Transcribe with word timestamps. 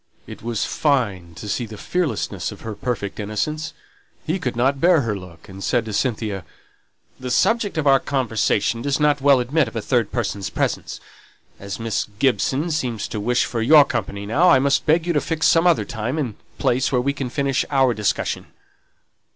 It 0.25 0.41
was 0.41 0.65
fine 0.65 1.35
to 1.35 1.47
see 1.47 1.67
the 1.67 1.77
fearlessness 1.77 2.51
of 2.51 2.61
her 2.61 2.73
perfect 2.73 3.19
innocence. 3.19 3.71
He 4.25 4.39
could 4.39 4.55
not 4.55 4.81
bear 4.81 5.01
her 5.01 5.15
look, 5.15 5.47
and 5.47 5.63
said 5.63 5.85
to 5.85 5.93
Cynthia, 5.93 6.43
"The 7.19 7.29
subject 7.29 7.77
of 7.77 7.85
our 7.85 7.99
conversation 7.99 8.81
does 8.81 8.99
not 8.99 9.21
well 9.21 9.39
admit 9.39 9.67
of 9.67 9.75
a 9.75 9.79
third 9.81 10.11
person's 10.11 10.49
presence. 10.49 10.99
As 11.59 11.79
Miss 11.79 12.07
Gibson 12.17 12.71
seems 12.71 13.07
to 13.09 13.19
wish 13.19 13.45
for 13.45 13.61
your 13.61 13.85
company 13.85 14.25
now, 14.25 14.49
I 14.49 14.57
must 14.57 14.87
beg 14.87 15.05
you 15.05 15.13
to 15.13 15.21
fix 15.21 15.45
some 15.47 15.67
other 15.67 15.85
time 15.85 16.17
and 16.17 16.33
place 16.57 16.91
where 16.91 16.99
we 16.99 17.13
can 17.13 17.29
finish 17.29 17.63
our 17.69 17.93
discussion." 17.93 18.47